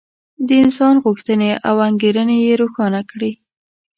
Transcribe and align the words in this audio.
د 0.47 0.49
انسان 0.63 0.95
غوښتنې 1.05 1.51
او 1.69 1.75
انګېرنې 1.87 2.37
یې 2.45 2.53
روښانه 2.61 3.01
کړې. 3.11 3.31